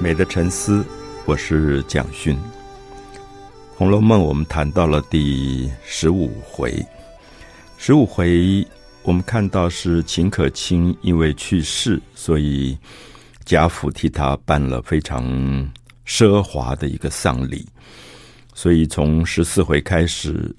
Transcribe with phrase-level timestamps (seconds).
[0.00, 0.84] 美的沉思，
[1.26, 2.32] 我是蒋勋。
[3.76, 6.72] 《红楼梦》我们谈到了第十五回，
[7.78, 8.64] 十五回
[9.02, 12.78] 我们看到是秦可卿因为去世，所以
[13.44, 15.24] 贾府替他办了非常
[16.06, 17.66] 奢华的一个丧礼。
[18.54, 20.54] 所以从十四回开始，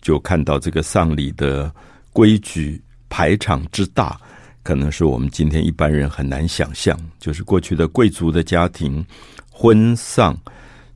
[0.00, 1.70] 就看到这个丧礼的
[2.12, 4.20] 规矩排场之大。
[4.64, 9.04] 可能是我们今天一般人很难想象，就是过去的贵族的家庭
[9.50, 10.34] 婚丧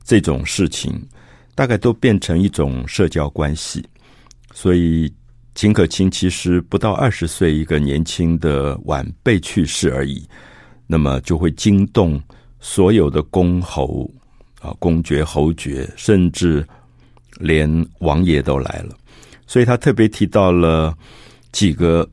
[0.03, 0.99] 这种事情，
[1.53, 3.85] 大概都变成一种社交关系。
[4.55, 5.13] 所以
[5.53, 10.27] 秦可卿其实不到二十岁，一个年轻的晚辈去世而已，
[10.87, 12.19] 那么就会惊动
[12.59, 14.11] 所有的公侯
[14.61, 16.67] 啊、公爵、侯爵，甚至
[17.37, 18.97] 连王爷都来了。
[19.45, 20.97] 所以他特别提到了
[21.51, 22.09] 几个。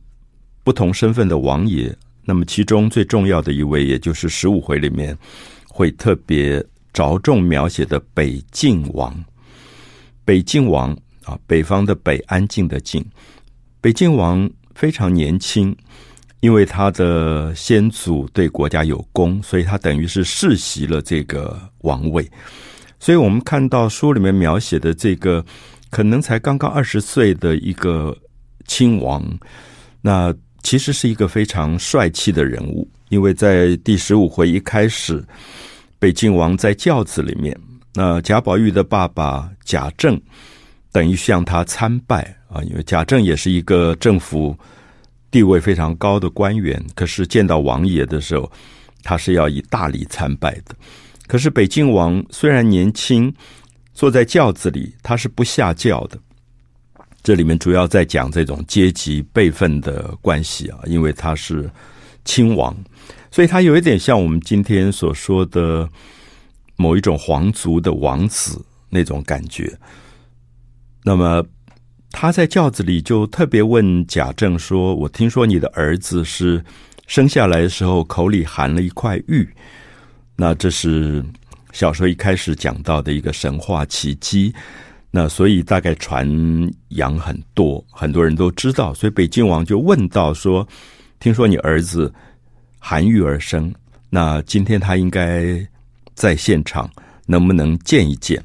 [0.67, 5.17] 不同身份的王爷，那么其中最重要的一位，也就是十五回里面
[5.69, 6.61] 会特别
[6.93, 9.15] 着重描写的北静王。
[10.25, 10.91] 北静王
[11.23, 13.01] 啊，北方的北，安静的静。
[13.81, 15.73] 北静王非常年轻，
[16.41, 22.29] 因为他的先祖对国家有功，所以他等于是世袭了这个王位。
[22.99, 25.45] 所以我们看到书里面描写的这个，
[25.91, 28.19] 可能才刚刚二十岁的一个
[28.67, 29.23] 亲王，
[30.01, 30.35] 那。
[30.67, 35.25] 其实是一个非常帅气的人物，因为在第十五回一开始，
[36.01, 37.57] 北静王在轿子里面，
[37.95, 40.21] 那贾宝玉的爸爸贾政
[40.91, 44.59] 等于向他参拜啊，因为贾政也是一个政府
[45.31, 48.51] 地位非常高的官员，可是见到王爷的时候，
[49.05, 50.75] 他是要以大礼参拜的。
[51.29, 53.33] 可是北静王虽然年轻，
[53.95, 56.19] 坐在轿子里，他是不下轿的。
[57.27, 61.69] 这里面主要在讲这种阶级辈分的关系啊，因为他是
[62.25, 62.73] 亲王，
[63.33, 65.89] 所以他有一点像我们今天所说的
[66.77, 69.77] 某一种皇族的王子那种感觉。
[71.03, 71.45] 那么
[72.13, 76.65] 他在轿子里就特别问贾政说：“我听说你的儿子是
[77.09, 79.53] 生下来的时候口里含了一块玉，
[80.37, 81.25] 那这是
[81.73, 84.55] 小说一开始讲到的一个神话奇迹。”
[85.19, 86.29] 那所以大概传
[86.89, 90.69] 扬很多，很多人都知道，所以北静王就问到说
[91.19, 92.13] ：“听说你儿子
[92.79, 93.75] 含玉而生，
[94.11, 95.59] 那今天他应该
[96.13, 96.91] 在现场，
[97.25, 98.45] 能不能见一见？”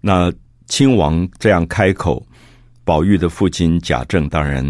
[0.00, 0.32] 那
[0.66, 2.26] 亲王这样开口，
[2.84, 4.64] 宝玉的父亲贾政当然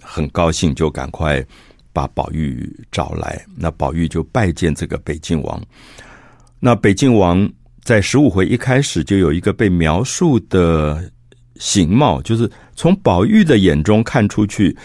[0.00, 1.44] 很高兴，就赶快
[1.92, 3.44] 把宝玉找来。
[3.56, 5.60] 那宝玉就拜见这个北静王。
[6.60, 7.50] 那北静王。
[7.86, 11.08] 在十五回一开始就有一个被描述的
[11.54, 14.76] 形貌，就是从宝玉的眼中看出去，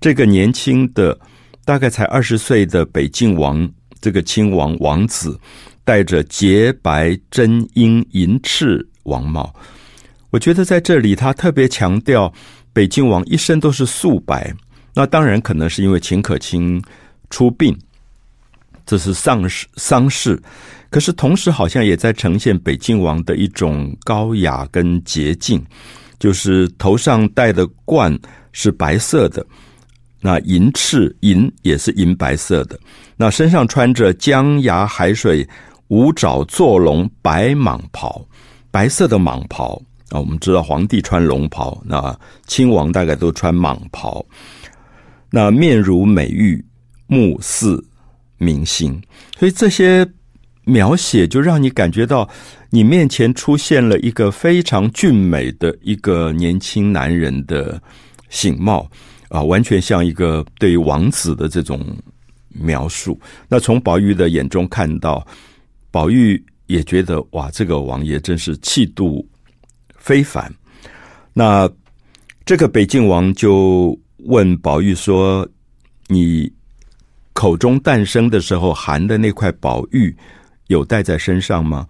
[0.00, 1.18] 这个年轻的
[1.64, 3.66] 大概才二十岁的北静王
[4.02, 5.40] 这个亲王王子，
[5.82, 9.50] 戴着洁白真英银翅王帽。
[10.28, 12.30] 我觉得在这里他特别强调
[12.70, 14.54] 北静王一身都是素白，
[14.94, 16.82] 那当然可能是因为秦可卿
[17.30, 17.74] 出殡，
[18.86, 20.40] 这是丧事丧事。
[20.88, 25.62] 可是同时，好像也在呈现北静王的一种高雅跟洁净，
[26.18, 28.16] 就是头上戴的冠
[28.52, 29.44] 是白色的，
[30.20, 32.78] 那银翅银也是银白色的，
[33.16, 35.46] 那身上穿着江崖海水
[35.88, 38.24] 五爪坐龙白蟒袍，
[38.70, 42.16] 白色的蟒袍啊，我们知道皇帝穿龙袍，那
[42.46, 44.24] 亲王大概都穿蟒袍，
[45.30, 46.64] 那面如美玉，
[47.08, 47.84] 目似
[48.38, 49.00] 明星，
[49.38, 50.06] 所以这些。
[50.68, 52.28] 描写就让你感觉到，
[52.70, 57.80] 你面前出现了一个非常俊美的一个年轻男人的
[58.30, 58.90] 形貌
[59.28, 61.96] 啊，完全像一个对于王子的这种
[62.48, 63.16] 描述。
[63.46, 65.24] 那从宝玉的眼中看到，
[65.92, 69.24] 宝玉也觉得哇，这个王爷真是气度
[69.96, 70.52] 非凡。
[71.32, 71.70] 那
[72.44, 75.48] 这个北静王就问宝玉说
[76.10, 76.52] ：“你
[77.36, 80.16] 口中诞生的时候含的那块宝玉？”
[80.68, 81.86] 有带在身上吗？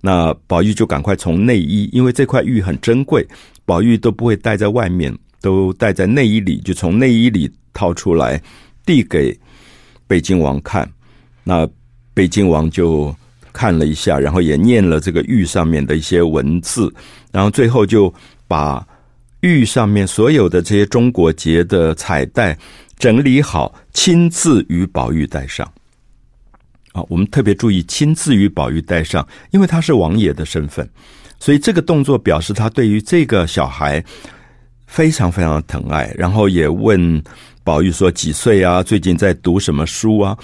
[0.00, 3.26] 那宝玉就赶快从内衣，因为这块玉很珍贵，
[3.64, 8.40] 宝玉都不会带在外面，都带在内衣里，就从内衣里掏出来，
[8.86, 9.36] 递给
[10.06, 10.88] 北京王看。
[11.42, 11.68] 那
[12.14, 13.12] 北京王就
[13.52, 16.92] 看了一下，然后也念了这个玉上面的一些文字，
[17.32, 18.14] 然后最后就
[18.46, 18.86] 把
[19.40, 22.56] 玉上面所有的这些中国结的彩带
[23.00, 25.66] 整理好，亲自与宝玉戴上。
[26.92, 30.86] 啊，我们特别注意亲自与宝玉戴上，因为他是王爷的身份，
[31.38, 34.04] 所以这个动作表示他对于这个小孩
[34.86, 36.14] 非常非常的疼爱。
[36.14, 37.24] 然后也问
[37.64, 38.82] 宝玉说几岁啊？
[38.82, 40.36] 最近在读什么书啊？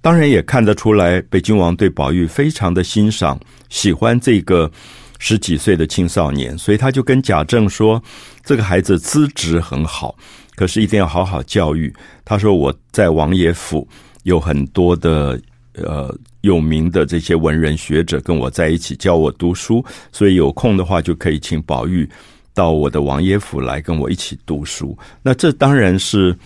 [0.00, 3.36] 当然也看得出来，北京王对宝玉非常的欣赏，
[3.68, 4.70] 喜欢这个
[5.18, 8.00] 十几岁的青少年，所以他就跟贾政说
[8.46, 10.16] ：“这个孩子资质很好，
[10.56, 11.94] 可是一定要好好教育。”
[12.26, 13.86] 他说：“我在王爷府
[14.24, 15.40] 有很多的
[15.74, 22.08] 呃有名的这些文人学者跟我在一起教我读书，所以有空的话就可以请宝玉
[22.52, 26.36] 到我的王爷府来跟我一起读书。”那这当然是。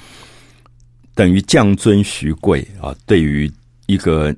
[1.13, 2.95] 等于降尊徐贵啊！
[3.05, 3.51] 对于
[3.87, 4.35] 一个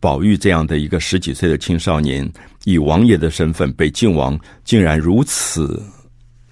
[0.00, 2.26] 宝玉这样的一个十几岁的青少年，
[2.64, 5.82] 以王爷的身份，北静王竟然如此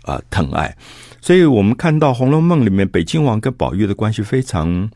[0.02, 0.76] 啊疼爱，
[1.20, 4.90] 所以我们看到《红楼梦》里面北静王跟宝玉的关系非常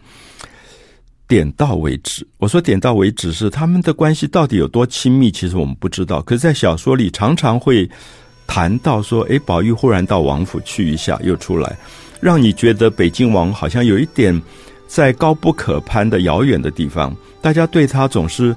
[1.28, 2.26] 点到为止。
[2.38, 6.22] 我说点到为止是他们的关系到底有多亲密，其实我们不知道。
[6.22, 7.88] 可是，在小说里常常会
[8.46, 11.76] 谈到说，诶，宝玉忽然到王府去一下，又出来，
[12.20, 14.40] 让你觉得北静王好像有一点。
[14.86, 18.54] 在高不可攀的遥远的地方，大家对他总是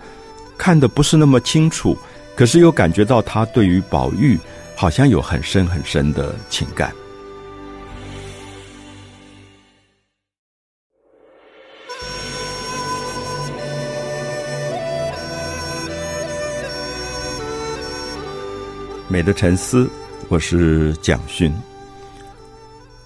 [0.55, 1.97] 看的不是那么清楚，
[2.35, 4.37] 可是又感觉到他对于宝玉
[4.75, 6.91] 好像有很深很深的情感。
[19.09, 19.89] 美的沉思，
[20.27, 21.49] 我是蒋勋。《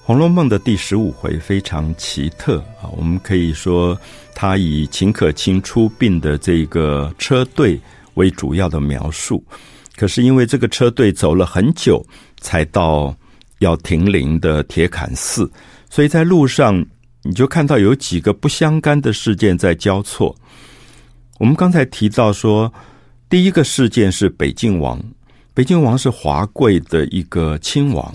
[0.01, 3.95] 红楼梦》的第十五回非常奇特啊，我们可以说，
[4.33, 7.79] 它以秦可卿出殡的这个车队
[8.15, 9.43] 为主要的描述。
[9.95, 12.03] 可是因为这个车队走了很久，
[12.39, 13.15] 才到
[13.59, 15.49] 要停灵的铁槛寺，
[15.87, 16.83] 所以在路上
[17.21, 20.35] 你就看到有几个不相干的事件在交错。
[21.37, 22.73] 我们刚才提到说，
[23.29, 24.99] 第一个事件是北静王，
[25.53, 28.13] 北京王是华贵的一个亲王。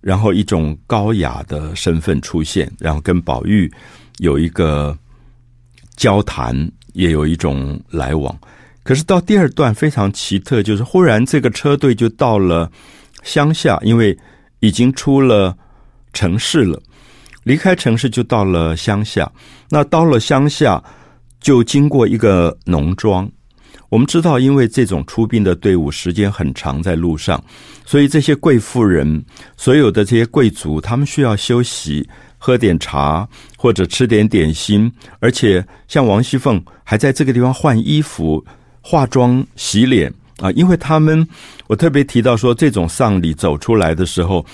[0.00, 3.72] 然后一种高雅的身份出现，然后跟宝玉
[4.18, 4.94] 有一个
[5.96, 6.54] 交谈，
[6.92, 8.38] 也有一种来往。
[8.82, 12.70] 可是到第二段非常奇特，就是忽然这个车队就到了
[13.22, 14.14] 乡下，因为
[14.60, 15.56] 已经出了
[16.12, 16.78] 城市了，
[17.44, 19.32] 离开城市就到了乡下。
[19.70, 20.84] 那到了乡下，
[21.40, 23.26] 就经过一个农庄。
[23.94, 27.40] 我们知道，因为这种出殡的队伍时间很长，在路上，
[27.86, 29.24] 所以这些贵妇人、
[29.56, 32.04] 所有的这些贵族，他们需要休息，
[32.36, 38.44] 喝点茶或者吃点点心，而且像王熙凤还在这个地方换衣服、
[38.80, 40.50] 化妆、洗脸啊。
[40.56, 41.24] 因为他们，
[41.68, 44.44] 我特别提到说，这种丧礼走出来的时候，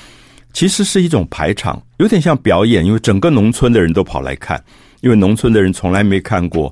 [0.53, 4.63] 其实是一种排场，有点像表演，因为整个农村的人都跑来看，
[5.01, 6.71] 因为农村的人从来没看过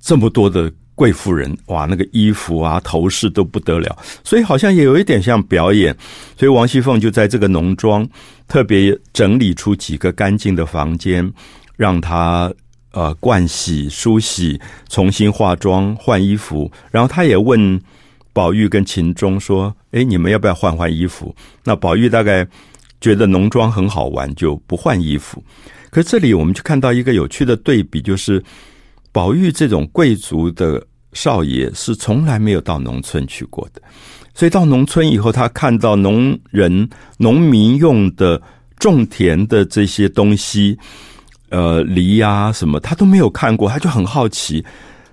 [0.00, 0.72] 这么多的。
[1.02, 5.92] 贵妇人哇，那个衣服啊、头饰都不得了，所以好像也有一点像表演。
[6.38, 8.08] 所以王熙凤就在这个农庄
[8.46, 11.28] 特别整理出几个干净的房间，
[11.76, 12.52] 让她
[12.92, 16.70] 呃盥洗、梳洗、重新化妆、换衣服。
[16.92, 17.82] 然后她也问
[18.32, 21.34] 宝玉跟秦钟说：“哎，你们要不要换换衣服？”
[21.66, 22.46] 那宝玉大概
[23.00, 25.42] 觉得农庄很好玩，就不换衣服。
[25.90, 28.40] 可这里我们就看到一个有趣的对比，就是。
[29.14, 33.82] 宝玉这种贵族的少爷是从来没有到农村去过的，
[34.34, 36.88] 所以到农村以后，他看到农人、
[37.18, 38.40] 农民用的
[38.78, 40.78] 种田的这些东西，
[41.50, 44.64] 呃，犁呀什么，他都没有看过，他就很好奇，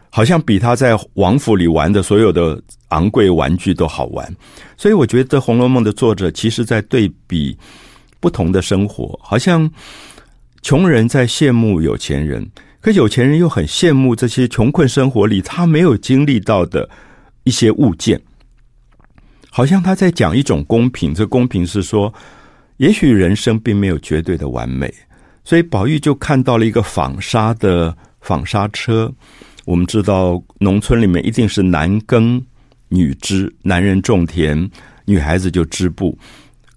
[0.10, 4.36] 好像比他在王府里玩的所有的昂贵玩具都好玩。
[4.78, 7.58] 所以我觉得《红楼梦》的作者其实在对比
[8.22, 9.70] 不同的生活，好像
[10.62, 12.50] 穷人在羡慕有钱人。
[12.82, 16.90] 可有钱人又很羡慕这些穷困生活里他没有经历到的
[17.44, 18.22] 一些物件，
[19.50, 21.14] 好像他在讲一种公平。
[21.14, 22.14] 这公平是说，
[22.78, 24.94] 也许人生并没有绝对的完美。
[25.44, 29.12] 所以宝玉就看到了一个纺纱的纺纱车。
[29.66, 32.42] 我们知道，农村里面一定是男耕
[32.88, 34.70] 女织，男人种田，
[35.06, 36.18] 女孩子就织布。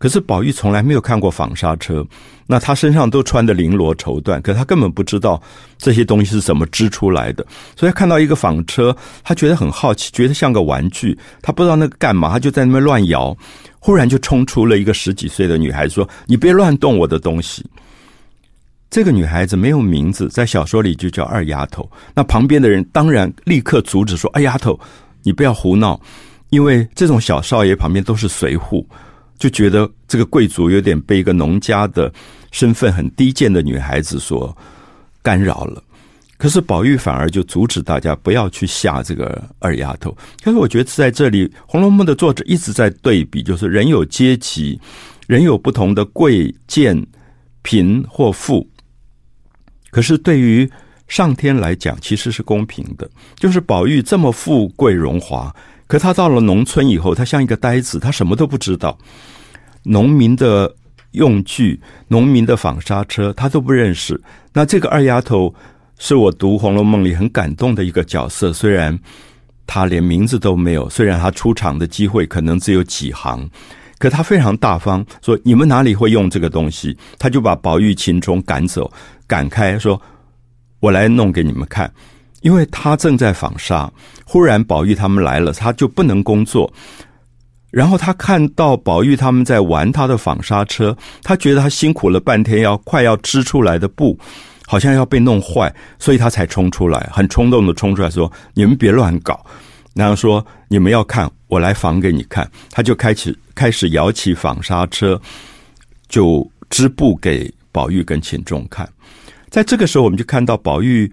[0.02, 2.04] 可是宝玉从来没有看过纺纱车，
[2.48, 5.40] 那他身上都穿的绫罗绸缎，可他根本不知道
[5.78, 7.46] 这些东西是怎么织出来的。
[7.76, 13.36] 所以他看到一个纺车，他觉得很好奇，觉得像个玩具，他不知道那个干嘛，他就在那边乱摇。
[13.78, 17.64] 忽然就冲出了一个十几岁的女孩，说：“你别乱动我的东西。”
[18.90, 21.88] 这个女孩子没有名字，在小说里就叫二丫头。
[22.12, 24.76] 那旁边的人当然立刻阻止说：“二丫头，
[25.22, 26.00] 你不要胡闹，
[26.50, 28.84] 因为这种小少爷旁边都是随扈。”
[29.42, 32.12] 就觉得这个贵族有点被一个农家的
[32.52, 34.56] 身份很低贱的女孩子所
[35.20, 35.82] 干扰了，
[36.38, 40.16] 可是宝玉反而就阻止大家不要去吓这个二丫头。
[40.44, 44.80] 可是我觉得在这里，《红楼梦》的作者一直在对比，就是人有阶级，
[45.26, 47.04] 人有不同的贵贱、
[47.62, 48.64] 贫或富，
[49.90, 50.70] 可是对于
[51.08, 55.52] 上天来讲其实是公平的，就是宝玉这么富贵荣华，
[55.88, 58.96] 可他到了农村以后，他像一个呆子，他什么都不知道，
[59.84, 60.74] 农民的
[61.12, 64.20] 用具、农民的纺纱车，他都不认识。
[64.52, 65.54] 那这个二丫头
[65.98, 68.98] 是我读《红楼梦》里很感动的一个角色，虽然
[69.66, 73.48] 她连名字都没有，虽然她出场的机会可能只有几行。
[73.98, 76.96] 可她非常大方，说你们哪里会用这个东西？
[77.18, 78.90] 她就把宝玉、秦钟赶走，
[79.26, 80.00] 赶开，说
[80.80, 81.92] ：“我来弄给你们看。”
[82.42, 83.88] 因为他正在纺纱，
[84.24, 86.72] 忽然宝玉他们来了，他就不能工作。
[87.72, 94.16] 然后他看到宝玉他们在玩他的纺纱车，他觉得他辛苦了半天，要快要织出来的布
[94.66, 99.44] 好像要被弄坏，所以他才冲出来，很冲动的冲出来说：“你们别乱搞。”
[99.96, 105.18] 然后说：“你们要看，我来纺给你看。”他就开始开始摇起纺纱车，
[106.08, 108.86] 就织布给宝玉跟秦钟看。
[109.48, 111.10] 在这个时候，我们就看到宝玉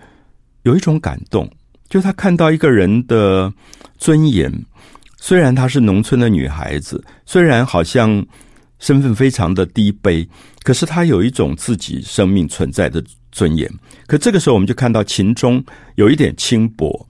[0.64, 1.50] 有一种感动，
[1.90, 3.52] 就他看到一个人的
[3.98, 4.52] 尊严。
[5.22, 8.26] 虽然她是农村的女孩子，虽然好像
[8.80, 10.28] 身份非常的低卑，
[10.64, 13.70] 可是她有一种自己生命存在的尊严。
[14.08, 15.64] 可这个时候，我们就看到秦钟
[15.96, 17.08] 有一点轻薄。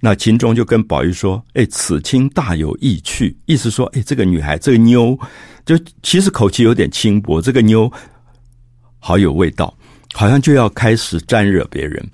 [0.00, 5.18] 那秦钟就跟宝玉说：“哎，此卿大有意趣。”意思说：“哎，这个女孩，这个妞，
[5.66, 7.42] 就其实口气有点轻薄。
[7.42, 7.92] 这个妞
[9.00, 9.76] 好有味道，
[10.14, 12.10] 好像就要开始沾惹别人。”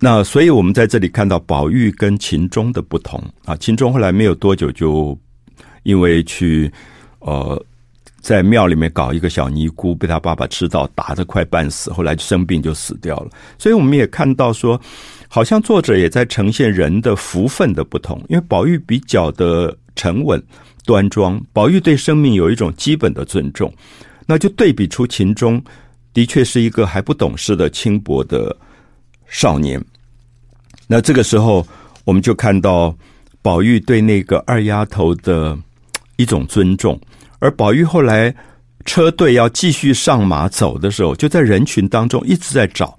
[0.00, 3.56] 那所以我们在这里看到宝玉跟秦钟的不同啊。
[3.56, 5.18] 秦钟后来没有多久就
[5.82, 6.70] 因为去
[7.20, 7.64] 呃
[8.20, 13.30] 在庙里面搞一个小尼姑，被他爸爸吃到，打得快半死，后来就生病就死掉了。
[13.58, 14.80] 所以我们也看到说。
[15.26, 20.40] 好像作者也在呈现人的福分的不同，因为宝玉比较的沉稳
[20.84, 23.72] 端庄，宝玉对生命有一种基本的尊重，
[24.26, 25.60] 那就对比出秦钟
[26.12, 28.56] 的确是一个还不懂事的轻薄的
[29.34, 29.84] 少年。
[30.86, 31.66] 那这个时候，
[32.04, 32.96] 我们就看到
[33.42, 35.58] 宝玉对那个二丫头的
[36.14, 36.98] 一种尊重，
[37.40, 38.32] 而宝玉后来
[38.84, 42.96] 车队要继续上马走的时候，就在人群当中一直在找。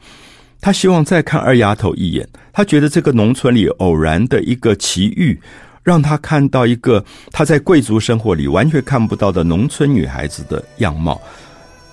[0.60, 5.39] 他希望再看二丫头一眼，他觉得这个农村里偶然的一个奇遇，
[5.84, 11.22] 让他看到一个他在贵族生活里完全看不到的农村女孩子的样貌。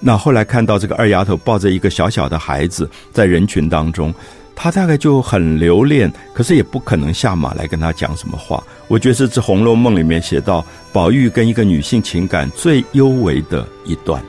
[0.05, 4.13] 那后来看到这个二丫头抱着一个小小的孩子在人群当中，
[4.57, 8.63] 她大概就很留恋，可是也不可能下马来跟他讲什么话。
[8.89, 14.21] 我觉得这《红楼梦》里面写到宝玉跟一个女性情感最幽微的一段。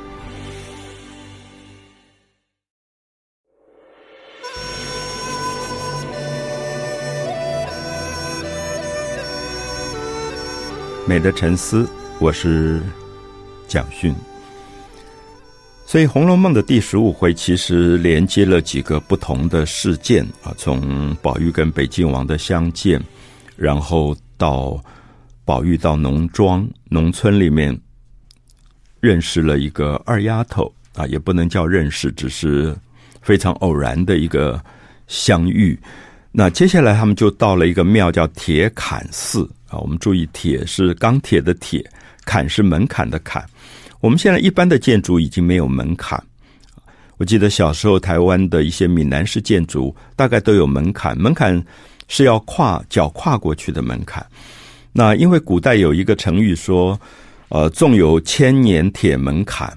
[11.07, 11.89] 美的沉思，
[12.19, 12.79] 我是
[13.67, 14.15] 蒋勋。
[15.93, 22.99] 所以《红楼梦》的第十五回其实连接了几个不同的事件啊，从宝玉跟北静王的相见，
[23.55, 24.83] 然后到
[25.45, 27.79] 宝玉到农庄农村里面
[29.01, 32.75] 认识了一个二丫头啊，也不能叫认识，只是
[33.21, 34.59] 非常偶然的一个
[35.05, 35.77] 相遇。
[36.31, 39.47] 那接下来他们就到了一个庙，叫铁槛寺。
[39.69, 41.87] 啊，我们注意，铁是钢铁的铁，
[42.25, 43.45] 槛是门槛的槛。
[44.03, 46.21] 我们现在一般的建筑已经没有门槛。
[47.15, 51.63] 我记得小时候台湾的一些闽南式建筑大概都有门槛，门槛
[52.09, 54.25] 是要跨脚跨过去的门槛。
[54.91, 56.99] 那因为古代有一个成语说，
[57.47, 59.73] 呃，纵有千年铁门槛，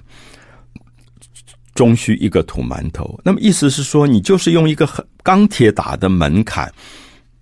[1.73, 3.17] 终须一个土馒头。
[3.23, 4.85] 那么意思是说，你就是用一个
[5.23, 6.69] 钢铁打的门槛。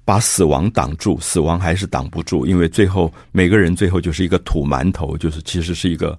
[0.07, 6.15] 把死亡挡住，死亡还是挡不住，因为最后每个人最后就是一个土馒头，就是其实是一个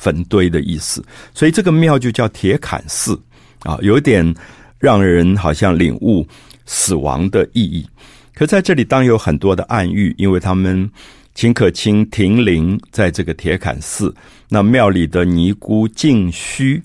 [0.00, 1.04] 坟堆的意思。
[1.34, 3.20] 所以这个庙就叫铁槛寺
[3.60, 4.34] 啊，有点
[4.78, 6.26] 让人好像领悟
[6.64, 7.86] 死亡的意义。
[8.34, 10.90] 可在这里当有很多的暗喻，因为他们
[11.34, 14.14] 秦可卿停灵在这个铁槛寺，
[14.48, 16.82] 那庙里的尼姑静虚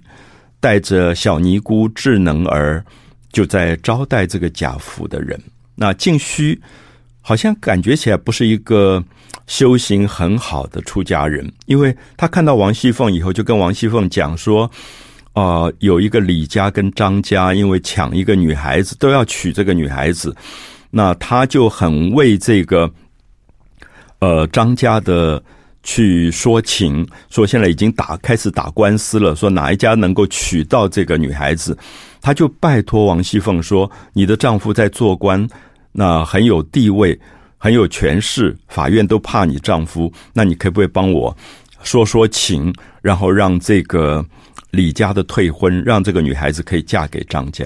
[0.60, 2.84] 带着小尼姑智能儿，
[3.32, 5.42] 就在招待这个贾府的人。
[5.76, 6.60] 那静虚
[7.28, 9.04] 好像感觉起来不是一个
[9.48, 14.70] 修行很好的出家人，因为他看到王熙凤以后，就跟王熙凤讲说
[15.34, 20.36] ：“呃，有一个李家跟张家，因为抢一个女孩子，都要娶这个女孩子，
[20.92, 22.88] 那他就很为这个
[24.20, 25.44] 呃张家的
[25.82, 31.76] 去说情，说现在已经打开始打官司了，说哪一家能够娶到这个女孩子。”
[32.22, 35.48] 他就拜托王熙凤说：“你的丈夫在做官，
[35.98, 37.18] 那很有地位，
[37.58, 40.12] 很有权势，法院都怕你丈夫。
[40.34, 41.36] 那你可不可以帮我
[41.84, 44.24] 说说情，然后让这个
[44.72, 47.66] 李家的退婚，让这个女孩子可以嫁给张家？”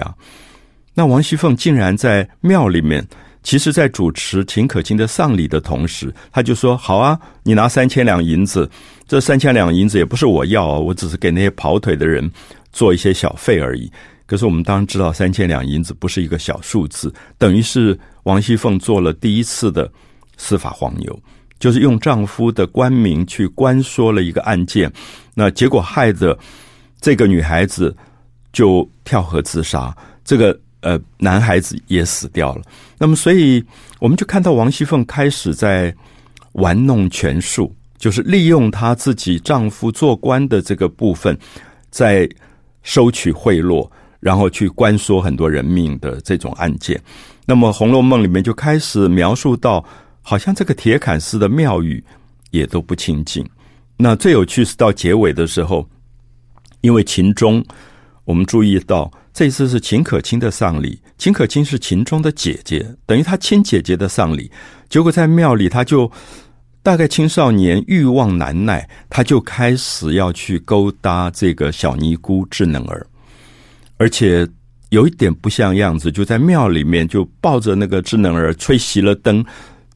[0.94, 3.04] 那王熙凤竟然在庙里面，
[3.42, 8.70] 其实在主持秦可卿的丧礼的同时，她就说：“好啊，你拿三千两银子，
[9.08, 12.30] 这三千两银子也不是我要啊，我只是给那些跑腿的人
[12.72, 13.90] 做一些小费而已。”
[14.26, 19.90] 可是我们当然知道，三千两银子不是一个小数字，等于是王熙凤做了第一次的
[20.36, 21.18] 司法黄牛，
[21.58, 24.92] 就是用丈夫的官名去关说了一个案件，
[25.34, 26.38] 那结果害得
[27.00, 27.96] 这个女孩子
[28.52, 32.62] 就跳河自杀，这个呃男孩子也死掉了。
[32.98, 33.64] 那么，所以
[33.98, 35.94] 我们就看到王熙凤开始在
[36.52, 41.38] 玩弄权术，就是利用她自己丈夫做官的这个部分，
[41.90, 42.28] 在
[42.82, 43.88] 收取贿赂。
[44.20, 47.02] 然后去关说很多人命的这种案件，
[47.46, 49.84] 那么《红楼梦》里面就开始描述到，
[50.22, 52.02] 好像这个铁杆寺的庙宇
[52.50, 53.44] 也都不清净。
[53.96, 55.88] 那最有趣是到结尾的时候，
[56.80, 57.64] 因为秦钟，
[58.24, 64.50] 我们注意到这次是秦可卿的丧礼，秦可卿是秦钟的姐姐，等于他亲姐姐的丧礼。
[64.88, 66.10] 结果在庙里，他就
[66.82, 73.06] 大概青少年欲望难耐，他就开始要去勾搭这个小尼姑智能儿。
[73.98, 74.48] 而且
[74.90, 79.44] 有一点不像样子，就在庙里面就抱着那个智能儿，吹熄了灯，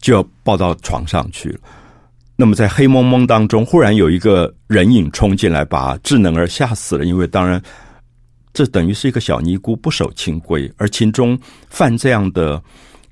[0.01, 1.59] 就要抱到床上去了。
[2.37, 7.05] 那么在黑蒙蒙当中，忽然有一个人影冲进来，把智能儿吓死了。
[7.05, 7.63] 因为当然，
[8.53, 12.61] 这等于是一个小尼姑不守清规，而秦钟犯这样的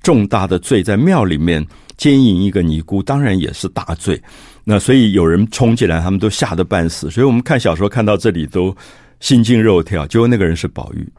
[0.01, 4.21] 重大的罪，在庙里面奸淫一个尼姑，当然也是大罪。
[4.63, 7.11] 那所以有人冲进来，他们都吓得半死。
[7.11, 8.75] 所以我们看小说看到这里都。
[9.19, 11.09] 心惊肉跳，结果那个人是宝玉。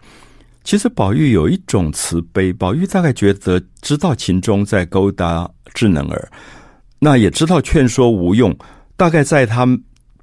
[0.65, 6.29] 其实宝玉有一种慈悲，宝玉大概觉得知道秦钟在勾搭智能儿，
[6.99, 8.57] 那也知道劝说无用。
[8.97, 9.69] 大概在他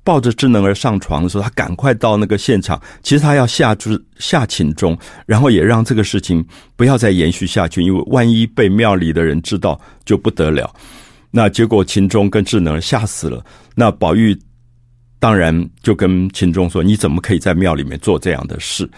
[0.03, 2.81] 抱着智能儿上床的时候，他赶快到那个现场。
[3.03, 6.43] 其实他要下住下秦钟，然后也让这个事情
[6.75, 10.73] 不要再延续下去，因为万一被庙里的人知道就不得了。
[11.29, 13.45] 那结果秦钟跟智能儿吓死了。
[13.75, 14.37] 那宝玉。
[15.19, 18.89] 当然，就跟秦钟说：“你怎么可以在庙里面做这样的事？”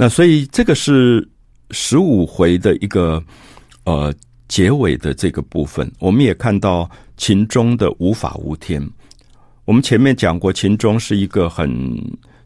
[0.00, 1.28] 那所以这个是
[1.72, 3.22] 十五回的一个
[3.84, 4.10] 呃
[4.48, 5.92] 结尾的这个部分。
[5.98, 8.82] 我们也看到秦钟的无法无天。
[9.66, 11.70] 我们前面讲过，秦钟是一个很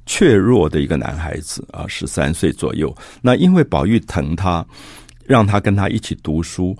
[0.04, 2.92] 怯弱的一个男孩子啊，十三岁左右。
[3.22, 4.66] 那因为宝玉疼他，
[5.24, 6.76] 让他跟他一起读书。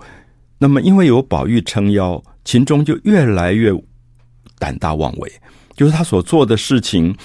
[0.57, 3.71] 那么因为有宝玉撑腰，秦钟就越来越
[4.59, 5.31] 胆大妄为。
[5.77, 7.15] 就是他所做的事情，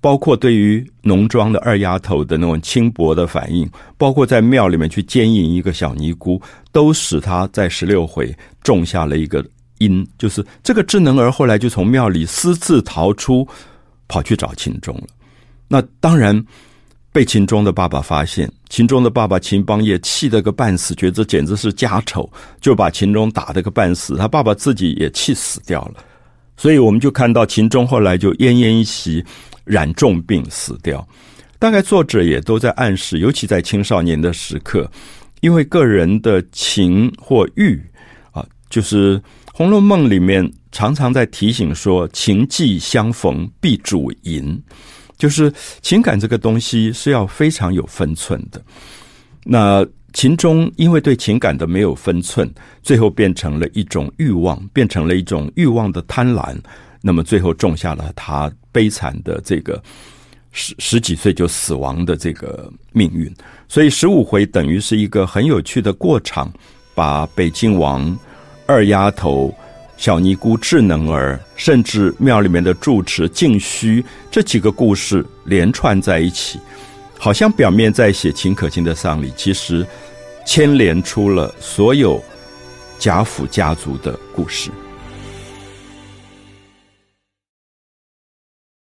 [0.00, 8.32] 包括对于农庄的二丫头的那种轻薄的反应，包括在庙里面去奸淫一个小尼姑，都使他在十六回
[8.62, 9.44] 种下了一个
[9.78, 13.46] 因，就是这个智能儿后来就从庙里私自逃出，
[14.06, 15.06] 跑去找秦钟了。
[15.66, 16.44] 那当然
[17.12, 22.30] 被秦钟的爸爸发现，秦钟的爸爸秦邦业气得个半死，觉得简直是家丑，
[22.60, 25.94] 就把秦钟打得个半死，他爸爸自己也气死掉了。
[26.56, 29.24] 所以我们就看到秦钟后来就奄奄一息，
[29.68, 31.06] 染重病死掉。
[31.58, 34.90] 大概作者也都在暗示，尤其在青少年的时刻，
[35.40, 37.80] 因为个人的情或欲
[38.30, 39.18] 啊，就是
[39.52, 44.60] 《红楼梦》里面常常在提醒说，情既相逢必主淫，
[45.16, 45.52] 就是
[45.82, 48.62] 情感这个东西是要非常有分寸的。
[49.42, 52.48] 那秦钟因为对情感的没有分寸，
[52.82, 56.56] 最后变成了一种欲望，变成了一种欲望的贪婪，
[57.00, 59.82] 那么最后种下了他悲惨的这个
[60.52, 63.32] 十十几岁就死亡的这个命运。
[63.68, 66.52] 所以十五回等于是一个很有趣的过场，
[66.94, 68.18] 把北静王、
[68.66, 69.54] 二丫头、
[69.96, 76.58] 小尼姑智能儿，甚至庙里面的住持净虚这几个故事连串在一起。
[77.18, 79.84] 好像表面在写秦可卿的丧礼，其实
[80.46, 82.22] 牵连出了所有
[82.98, 84.70] 贾府家族的故事。